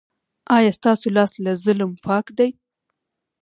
ایا 0.55 0.71
ستاسو 0.79 1.07
لاس 1.15 1.31
له 1.43 1.51
ظلم 1.63 1.91
پاک 2.05 2.25
دی؟ 2.37 2.49